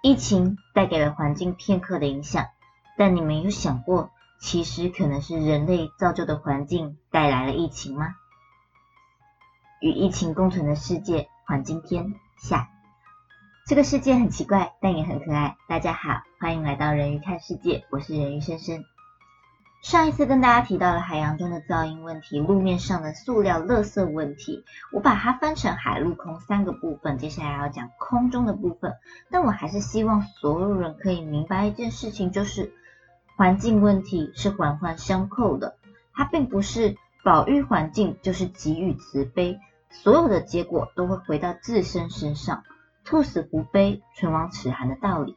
[0.00, 2.46] 疫情带给了环境片刻的影响，
[2.96, 8.14] 但你们有想过，其实可能是人类造就的环境带来了疫情吗？
[9.80, 12.68] 与疫情共存的世界环境天下，
[13.66, 15.56] 这个世界很奇怪，但也很可爱。
[15.68, 18.84] 大家好，欢迎来到人鱼看世界，我是人鱼深深。
[19.80, 28.94] 上一次跟大家提到了海洋中的噪音问题，路面上的塑料垃圾问题，我把它分成海陆空三个部分，接下来要讲空中的部分。
[29.30, 32.72] 但我还是希望所有人可以明白一件事情，就是
[33.36, 35.76] 环境问题是环环相扣的，
[36.12, 42.64] 它并不是保育环境就是给予慈悲，所有的结果都会回到自身身上，
[43.04, 45.36] 兔死狐悲，唇亡齿寒的道理。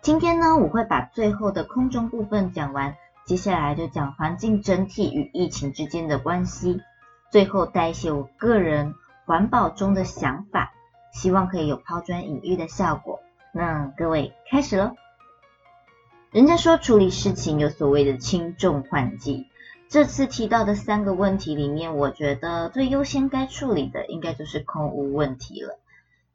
[0.00, 2.96] 今天呢，我会把最后的空中部分讲完。
[3.28, 6.80] 接下来就讲环境整体与疫情之间的关系，
[7.30, 8.94] 最后带一些我个人
[9.26, 10.72] 环保中的想法，
[11.12, 13.20] 希望可以有抛砖引玉的效果。
[13.52, 14.92] 那各位开始喽。
[16.30, 19.44] 人家说处理事情有所谓的轻重缓急，
[19.90, 25.78] 这次提到的三个问题里面，我觉得最优先该处理的应该就是空污问题了。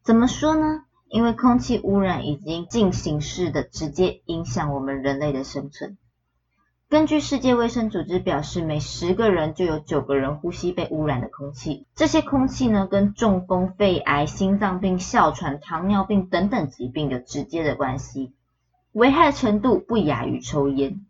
[0.03, 0.83] 怎么说呢？
[1.07, 5.97] 因为空气污染已经进行式的直接影响我们人类的生存。
[6.93, 11.87] 根据世界卫生组织表示，每十个人就有九个人呼吸被污染的空气。
[11.95, 18.35] 这些空气呢，跟中风、肺癌、心脏病、哮喘、糖尿病等等疾病有直接的关系，
[18.91, 21.03] 危害程度不亚于抽烟。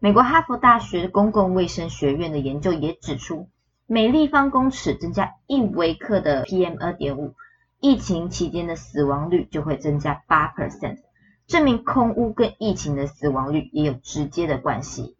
[0.00, 3.48] 美国哈佛大学公共卫生学院的研究也指出，
[3.86, 7.32] 每立方公尺增加一微克的 PM 二点五，
[7.80, 10.98] 疫情期间的死亡率就会增加八 percent。
[11.46, 15.16] 证明空污跟疫情的死亡率也有直接的关系。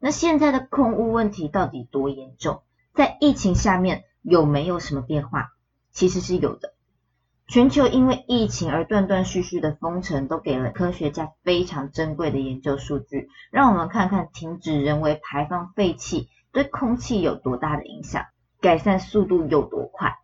[0.00, 2.62] 那现在的空污问题到底多严重？
[2.94, 5.52] 在疫情下面有没有什么变化？
[5.92, 6.74] 其实是有的。
[7.46, 18.24] 全球因为疫情而断断续续的封城，都给了科学家非常珍贵的研究数据，让我们看看停止人为排放废气对空气有多大的影响，
[18.60, 20.16] 改善速度有多快。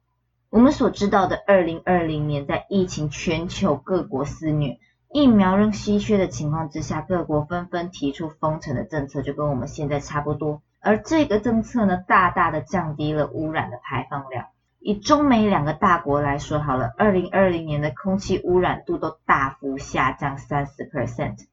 [0.50, 4.78] 我们所知道的，二零二零年在疫情全球各国肆虐。
[5.10, 10.60] 疫苗仍稀缺的情况之下，各国纷纷提出封城的政策，就跟我们现在差不多。
[10.80, 14.46] 而这个政策呢，大大的降低了污染的排放量。
[14.80, 21.46] 以中美两个大国来说好了，二零二零年的空气污染度都大幅下降三十 percent。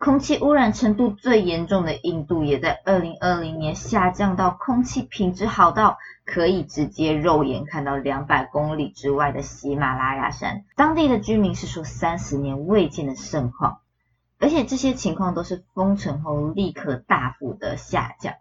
[0.00, 10.64] 空气污染程度最严重的印度，也在二零二零年下降到空气品质好到可以直接肉眼看到两百公里之外的喜马拉雅山。
[10.74, 13.80] 当地的居民是说三十年未见的盛况，
[14.38, 18.36] 而且这些情况都是封城后立刻大幅的下降。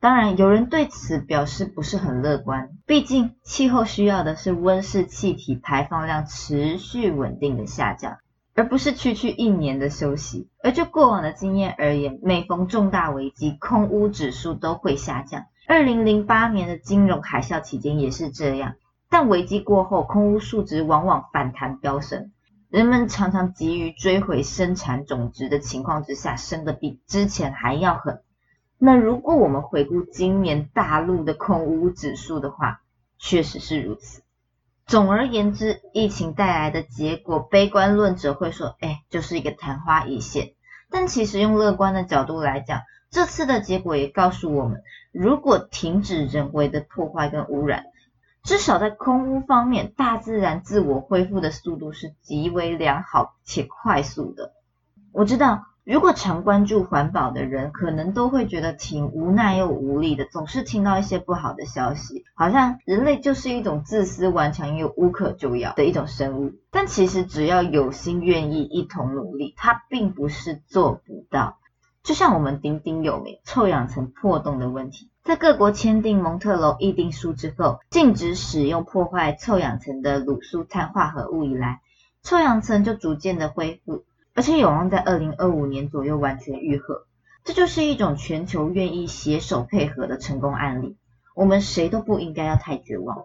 [0.00, 8.16] 当然，有人对此表示不是很乐观，毕竟气候需要的是温室气体排放量持续稳定的下降。
[8.54, 10.48] 而不是区区一年的休息。
[10.62, 15.44] 而就过往的经验而言，每逢重大危机，空屋指数都会下降。
[15.66, 18.74] 二零零八年的金融海啸期间也是这样。
[19.08, 22.32] 但危机过后，空屋数值往往反弹飙升。
[22.68, 28.22] 人们常常急于追回生产总值的情况之下，升得比之前还要狠。
[28.76, 32.80] 那如果我们回顾今年大陆的空屋指数的话，
[33.18, 34.23] 确实是如此。
[34.86, 40.52] 总而言之，疫情带来的结果，悲观论者会说，哎，就是一个昙花一现。
[40.90, 47.86] 但其实用乐观的角度来讲，这次的结果也告诉我们，如果停止人为的破坏跟污染，
[48.42, 54.52] 至少在空污方面，大自然自我恢复的速度是极为良好且快速的。
[55.12, 55.64] 我知道。
[55.84, 66.52] 如果常关注环保的人，可能都会觉得挺无奈又无力的，总是听到一些不好的消息，好像人类就是一种自私顽强又无可救药的一种生物。
[66.70, 71.58] 但其实只要有心愿意一同努力，它并不是做不到。
[72.02, 81.82] 就像我们鼎鼎有名臭氧层破洞的问题，在各国签订蒙特娄议定书之后，禁止使用破坏臭氧层的卤素碳化合物以来，
[82.22, 84.04] 臭氧层就逐渐的恢复。
[84.34, 87.06] 而且有望在二零二五年左右完全愈合，
[87.44, 90.96] 这就是一种全球愿意携手配合的成功案例。
[91.36, 93.24] 我们谁都不应该要太绝望。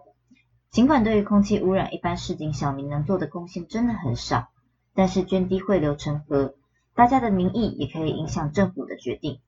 [0.70, 4.50] 尽管对于空气污染，一般市井小民能做的贡献真的很少，
[4.94, 6.54] 但是涓滴汇流成河，
[6.94, 9.40] 大家的民意也可以影响政府的决定。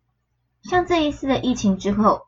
[0.62, 2.22] 像这一次的疫情之后，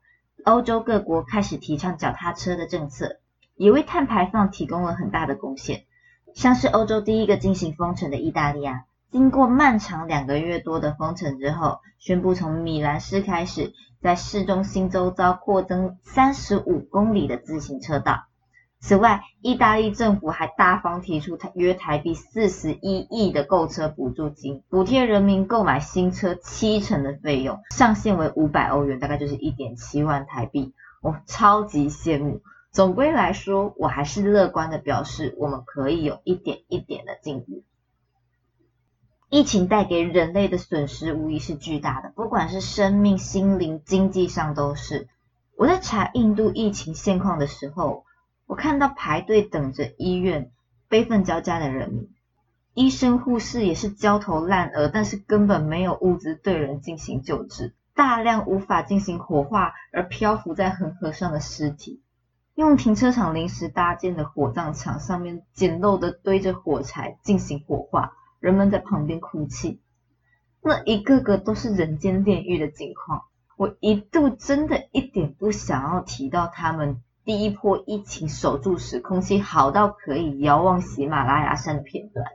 [0.44, 3.16] 欧洲各国开始提倡脚踏车的政策，
[3.56, 5.86] 也为碳排放提供了很大的贡献。
[6.34, 8.84] 像是欧洲第一个进行封城的意大利啊。
[9.14, 13.72] 经过漫长两个月多的封城之后，宣布从米兰市开始，
[14.02, 18.24] 在市中心周遭扩增三十五公里的自行车道。
[18.80, 30.74] 此外，意大利政府还大方提出约台币四十一亿的购车补助金，补贴人民购买新车七成的费用，上限为五百欧元，大概就是一点七万台币。
[31.00, 32.42] 我超级羡慕。
[32.72, 37.62] 总归来说，我还是乐观的表示，我们可以有一点一点的进步。
[39.30, 45.08] 疫情带给人类的损失无疑是巨大的，不管是生命、心灵、经济上都是。
[45.56, 48.04] 我在查印度疫情现况的时候。
[48.46, 50.50] 我看到排队等着医院、
[50.86, 52.10] 悲愤交加的人民，
[52.74, 62.02] 医生护士也是焦头烂额，但是根本没有物资对人进行救治，大量无法进行火化而漂浮在恒河上的尸体，
[62.54, 68.12] 用停车场临时搭建的火葬场上面简陋的堆着火柴进行火化，
[68.44, 69.80] 人们在旁边哭泣，
[70.60, 73.22] 那一个个都是人间炼狱的景况，
[73.56, 77.00] 我一度真的一点不想要提到他们。
[77.24, 82.26] 第一波疫情守住时，空气好到可以遥望喜马拉雅山的片段。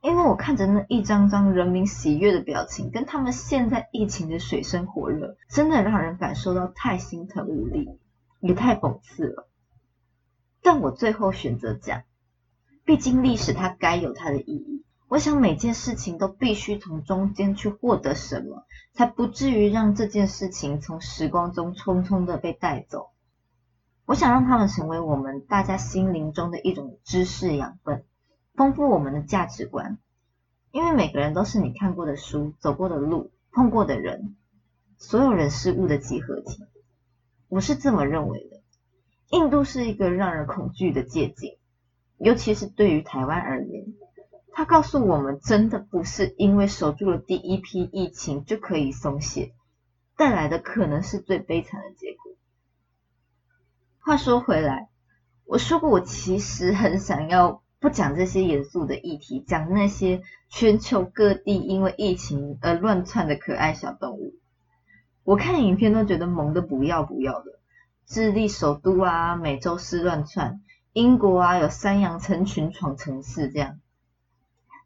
[0.00, 7.98] 因为我看着那一张张人民喜悦的表情，跟他们现在疫情的水深火热，真的让人感受到太心疼无力，
[8.40, 9.46] 也太讽刺了。
[10.62, 12.04] 但我最后选择讲，
[12.86, 14.82] 毕竟历史它该有它的意义。
[15.12, 18.64] 我想每件事情都必须从中间去获得什么，
[18.94, 23.10] 才不至于让这件事情从时光中匆匆的被带走。
[24.06, 28.06] 我想让他们成为我们大家心灵中的一种知识养分，
[28.54, 29.98] 丰富我们的价值观。
[30.70, 34.34] 因为每个人都是你看过的书、走过的路、碰过的人，
[34.96, 36.64] 所有人事物的集合体。
[37.48, 38.62] 我是这么认为的。
[39.28, 41.58] 印度是一个让人恐惧的借鉴，
[42.16, 43.92] 尤其是对于台湾而言，
[44.54, 49.54] 他告诉我们，真的不是因为守住了第一批疫情就可以松懈，
[50.16, 52.32] 带来的可能是最悲惨的结果。
[53.98, 54.88] 话说回来，
[55.46, 64.34] 我说过我其实很想要不讲这些严肃的议题，讲那些全球各地因为疫情而乱窜的可爱小动物。
[65.24, 67.60] 我看影片都觉得萌的不要不要的，
[68.06, 70.60] 智利首都啊，美洲狮乱窜，
[70.92, 73.78] 英国啊有山羊成群闯城市这样。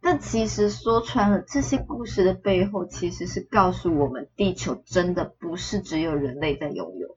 [0.08, 7.16] 但其实说穿了，这些故事的背后其实是告诉我们，地球真的不是只有人类在拥有。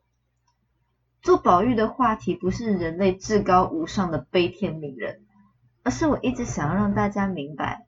[1.22, 5.22] 做保育的话题不是人类至高无上的悲天悯人，
[5.84, 7.86] 而是我一直想要让大家明白，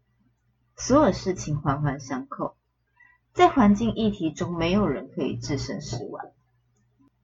[0.76, 2.54] 所有事情环环相扣，
[3.34, 6.32] 在环境议题中，没有人可以置身事外。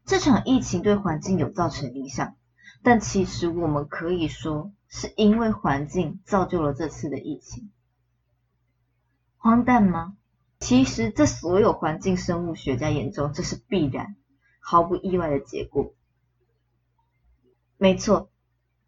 [0.03, 2.33] 这场疫情对环境有造成影响，
[2.81, 7.72] 但其实我们可以说，是因为环境造就了这次的疫情。
[9.38, 10.18] 荒诞吗？
[10.60, 14.16] 其实，这所有环境生物学家眼中，这是必然、
[14.60, 15.94] 毫不意外的结果。
[17.78, 18.31] 没错，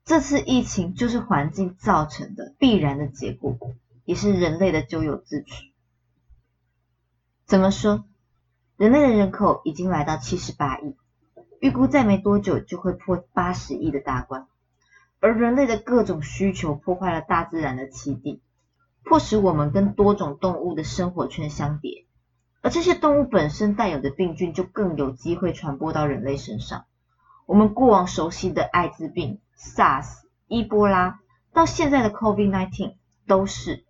[0.04, 3.60] 这次疫情就是环境造成的必然的结果，
[4.04, 5.72] 也是人类的咎由自取。
[7.46, 8.06] 怎么说？
[8.76, 10.96] 人类的人口已经来到七十八亿，
[11.60, 14.48] 预估再没多久就会破八十亿的大关。
[15.20, 18.42] 而人类的各种需求破坏了大自然的栖地，
[19.04, 22.06] 迫使我们跟多种动物的生活圈相叠，
[22.62, 26.86] 而这些动物本身带有的病菌就更有机会传播到人类身上。
[27.46, 30.08] 我们过往熟悉的艾滋病、SARS、
[30.48, 31.20] 伊波拉，
[31.52, 32.96] 到现在的 COVID-19
[33.28, 33.84] 都是。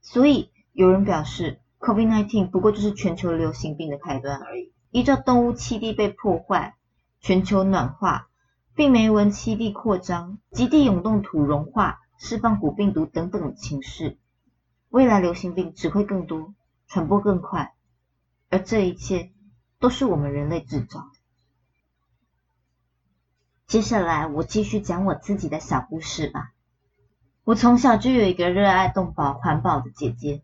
[0.00, 4.72] 所以有人表示，COVID-19 不过就是全球流行病的开端而已。
[4.90, 6.74] 依照动物栖地被破坏、
[7.20, 8.28] 全球暖化、
[8.74, 14.16] 病媒蚊栖地扩张、极地涌动土融化、释放古病毒等等情势，
[14.88, 16.54] 未来流行病只会更多、
[16.88, 17.74] 传播更快，
[18.48, 19.30] 而这一切
[19.78, 21.06] 都是我们人类制造的。
[23.66, 26.52] 接下来我继续讲我自己的小故事吧。
[27.44, 30.42] 我从小就有一个热爱动保环保的姐姐。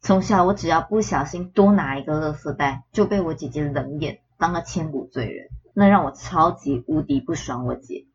[0.00, 5.48] 从小我只要不小心多拿一个垃圾袋，就被我姐姐冷眼，当个千古罪人，
[5.78, 8.08] 那让我超级无敌不爽我姐。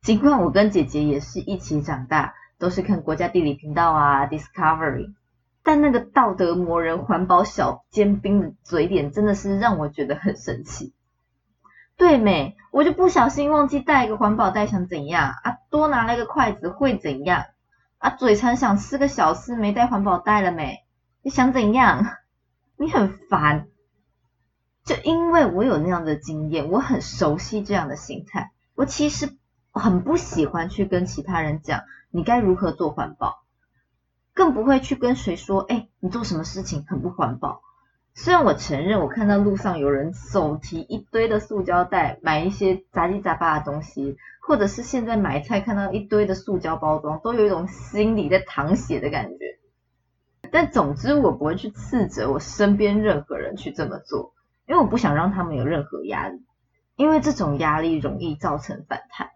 [0.00, 5.12] 尽管我跟姐姐也是一起长大，都是看国家地理频道啊，Discovery，
[5.62, 10.94] 但那个道德魔人环保小尖兵的嘴脸，真的是让我觉得很生气。
[11.98, 12.56] 对没？
[12.72, 15.58] 我就不小心忘记带一个环保袋，想怎样啊？
[15.68, 17.44] 多拿了一个筷子会怎样
[17.98, 18.08] 啊？
[18.08, 20.78] 嘴馋想吃个小吃，没带环保袋了没？
[21.20, 22.06] 你想怎样？
[22.78, 23.66] 你很烦。
[24.90, 28.50] 就因为我有那样的经验，我很熟悉这样的心态。
[28.74, 29.36] 我其实
[29.70, 33.44] 很不喜欢去跟其他人讲你该如何做环保，
[34.34, 37.62] 更不会去跟谁说，哎，你做什么事情很不环保。
[38.14, 49.60] 虽然我承认，我看到路上有人手提一堆的塑胶袋买一些杂七杂八的东西，或者是现在买菜看到一堆的塑胶包装，都有一种心里在淌血的感觉。
[50.50, 54.34] 但总之，我不会去斥责我身边任何人去这么做，
[54.70, 56.44] 因为我不想让他们有任何压力，
[56.94, 59.30] 因为这种压力容易造成反弹。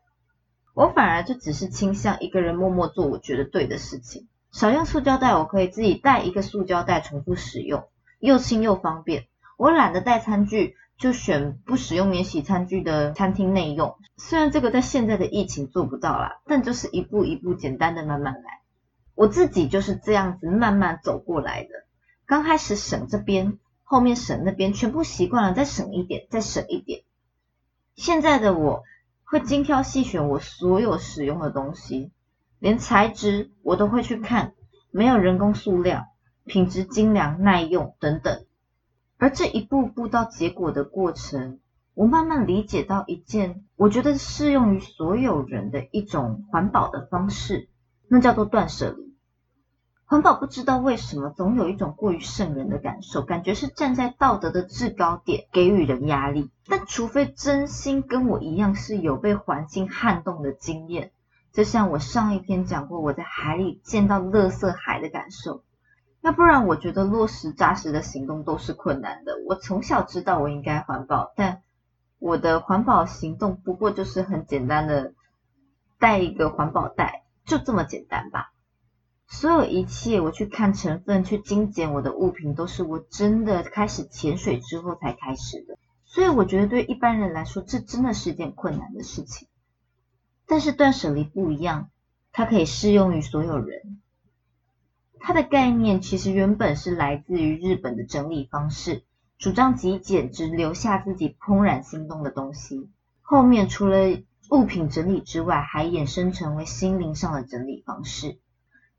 [0.74, 7.88] 我反而就只是倾向一个人默默做我觉得对的事情，少用塑胶袋，我可以自己带一个塑胶袋重复使用。
[8.20, 9.26] 又轻又方便，
[9.56, 13.96] 我懒得带餐具，就选不使用免洗餐具的餐厅内用。
[14.16, 18.60] 虽然这个在现在的疫情做不到啦，但就是一步一步简单的慢慢来。
[19.16, 21.70] 我自己就是这样子慢慢走过来的。
[22.24, 27.04] 刚开始省这边，后面省那边，全部习惯了，再省一点，再省一点。
[27.94, 28.82] 现在的我
[29.22, 32.10] 会精挑细选我所有使用的东西，
[32.58, 34.54] 连材质我都会去看，
[34.90, 36.06] 没有人工塑料。
[36.46, 38.44] 品质精良、耐用等等，
[39.16, 41.58] 而这一步步到结果的过程，
[41.94, 47.70] 我慢慢理解到一件我觉得适用于所有人的一种环保的方式，
[48.08, 49.13] 那叫做断舍离。
[50.06, 56.50] 环保不知道为什么总有一种过于圣人的感受，感觉是站在道德的制高点给予人压力。
[56.66, 61.10] 但除非真心跟我一样是有被环境撼动的经验，
[61.52, 65.62] 就像我上一篇讲过我在海里见到垃圾海的感受。
[66.20, 69.36] 要不然，我觉得落实扎实的行动都是困难的。
[69.46, 71.60] 我从小知道我应该环保，但
[72.18, 75.12] 我的环保行动不过就是很简单的
[75.98, 78.52] 带一个环保袋，就这么简单吧。
[79.26, 85.76] 所有一切，我去看成分，去精简我的物品，都是我真的开始潜水之后才开始的。
[86.04, 89.48] 所以我觉得对一般人来说，这真的是件困难的事情。
[90.46, 91.90] 但是断舍离不一样，
[92.30, 94.00] 它可以适用于所有人。
[95.18, 99.04] 它的概念其实原本是来自于日本的整理方式，
[99.38, 102.90] 主张极简，只留下自己怦然心动的东西。
[103.22, 108.38] 后面除了物品整理之外，还衍生成为心灵上的整理方式。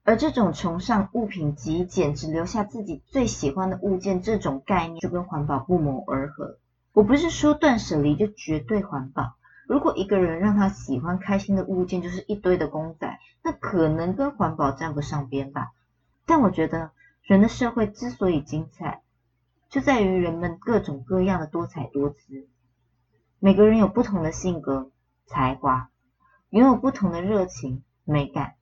[0.05, 6.59] 而这种崇尚物品极简，只留下自己最喜欢的物件这种概念，就跟环保不谋而合。
[6.93, 9.33] 我不是说断舍离就绝对环保。
[9.67, 15.71] 如果一个人让他喜欢开心的物件就是一堆的公仔，那可能跟环保沾不上边吧。
[16.27, 16.91] 但我觉得
[17.23, 19.01] 人的社会之所以精彩，
[19.69, 22.47] 就在于人们各种各样的多彩多姿。
[23.39, 24.91] 每个人有不同的性格、
[25.25, 25.89] 才华，
[26.51, 28.53] 拥有不同的热情、美感。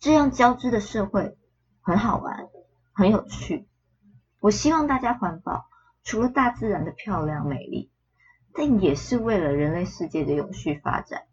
[0.00, 1.36] 这样交织的社会
[1.82, 2.48] 很好玩，
[2.92, 3.68] 很有趣。
[4.40, 5.66] 我希望大家环保，
[6.02, 7.90] 除了大自然的漂亮美丽，
[8.54, 11.24] 但也是为了人类世界的永续发展。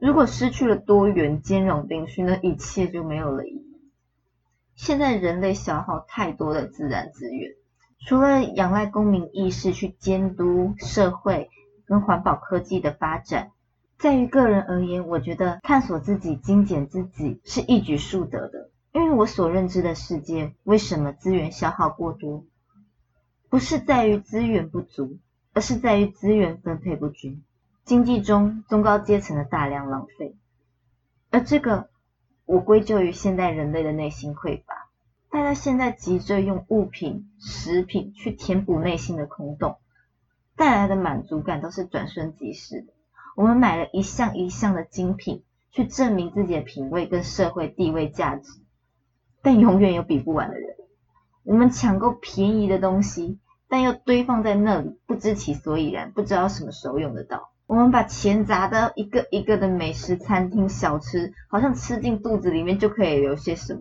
[0.00, 3.90] 如果失去了多元、兼容、并蓄，那一切就没有了意义。
[4.76, 7.50] 现在人类消耗太多的自然资源，
[8.06, 11.50] 除了仰赖公民意识去监督社会
[11.86, 13.50] 跟环保科技的发展，
[14.02, 18.68] 在于个人而言，我觉得探索自己、精简自己是一举数得的。
[18.90, 22.44] 因为我所认知的世界，为什么资源消耗过多，
[23.48, 25.18] 不是在于资源不足，
[25.52, 27.44] 而是在于资源分配不均，
[27.84, 30.34] 经济中中高阶层的大量浪费，
[31.30, 31.88] 而这个。
[32.44, 34.90] 我归咎于现代人类的内心匮乏，
[35.30, 39.78] 大家现在急着用物品、食品去填补内心的空洞，
[40.56, 42.92] 带来的满足感都是转瞬即逝的。
[43.36, 48.60] 我们买了一项一项的精品，去证明自己的品味跟社会地位价值，
[49.42, 50.76] 但永远有比不完的人。
[51.44, 57.50] 我们抢购便宜的东西，但又堆放在那里，不知其所以然，不知道什么时候用得到。
[57.66, 63.80] 我们把钱砸到一个一个的美食餐厅小吃，好像吃进肚子里面就可以留些什么，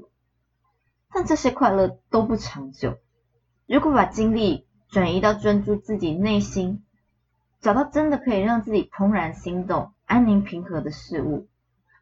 [1.14, 2.98] 但这些快乐都不长久。
[3.68, 6.84] 如果把精力转移到专注自己内心，
[7.62, 11.48] 找到真的可以让自己怦然心动、安宁平和的事物，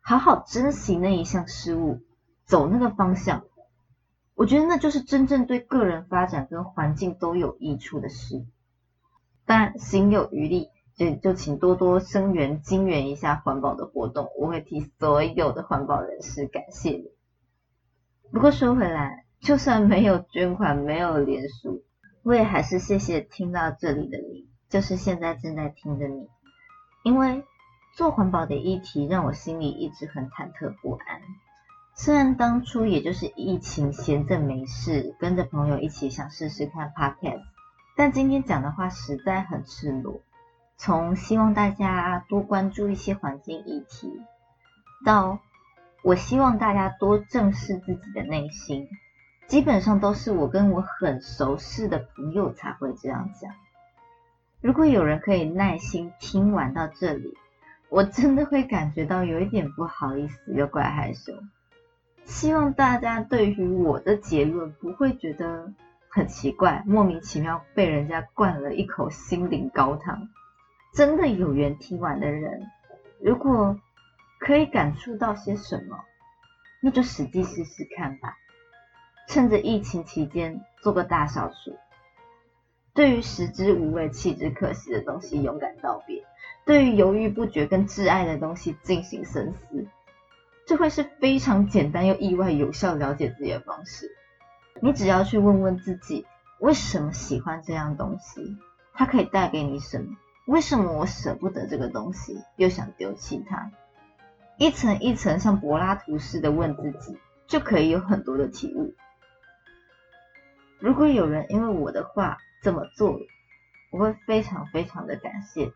[0.01, 2.01] 好好珍惜那一项事物，
[2.45, 3.43] 走那个方向，
[4.33, 8.45] 我觉得那就是真正对个人发展跟环境都有益处的事。
[9.45, 10.69] 当然，心有余力。
[10.95, 17.05] 就就请多多声援、金援一下环保的活动，我会替所有的环保人士感谢你。
[18.33, 21.85] 不过说回来，就算没有捐款、没有连署，
[22.21, 24.28] 我也还是谢谢听到这里的你，
[24.69, 26.27] 就是现在正在听的你。
[27.03, 27.43] 因为
[27.93, 31.21] 做环保的议题让我心里一直很忐忑不安。
[31.95, 37.41] 虽然当初也就是疫情闲着没事，跟着朋友一起想试试看 podcast，
[37.97, 40.21] 但今天讲的话实在很赤裸。
[40.77, 44.21] 从希望大家多关注一些环境议题，
[45.05, 45.39] 到
[46.03, 48.88] 我希望大家多正视自己的内心，
[49.47, 53.51] 基本上都是我跟我很熟识的朋友才会这样讲。
[54.61, 57.33] 如果有人可以耐心听完到这里，
[57.87, 61.33] 我真的会感觉到有一点不好意思又怪害羞。
[62.25, 65.73] 希望大家对于我的结论不会觉得
[66.09, 70.27] 很奇怪，莫名其妙被人家灌了一口心灵高汤。
[70.93, 72.69] 真的有缘听完的人，
[73.21, 73.79] 如果
[74.39, 75.97] 可以感触到些什么，
[76.81, 78.35] 那就实际试试看吧。
[79.27, 81.77] 趁着疫情期间做个大扫除，
[82.93, 86.24] 对于食之无味弃之可惜的东西勇敢道别，
[86.65, 89.88] 对于犹豫不决跟挚爱的东西进行深思，
[90.65, 94.10] 这会是非常简单又意外有效了解自己的方式。
[94.81, 96.25] 你只要去问问自己，
[96.60, 98.58] 为什么喜欢这样东西？
[98.93, 100.17] 它可以带给你什么？
[100.46, 103.72] 为什么我舍不得这个东西，又想丢弃它？
[104.58, 107.17] 一层一层像柏拉图似的问自己，
[107.48, 108.93] 就可以有很多的体悟。
[110.79, 113.19] 如果有人因为我的话这么做，
[113.91, 115.71] 我会非常非常的感谢。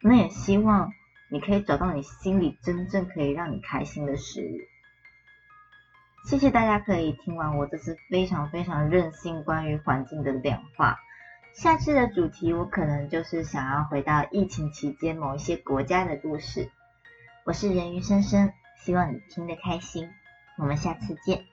[0.00, 0.92] 那也希望
[1.28, 4.58] 你可以找到你心里真正可以让你开心的事物。
[6.28, 10.98] 谢谢大家可以听完我这次非常非常任性关于环境的两话。
[11.52, 16.70] 下次的主题，我可能就是想要回到疫情期间某一些国家的故事。
[17.44, 20.08] 我是人鱼生生，希望你听得开心。
[20.58, 21.44] 我们下次见。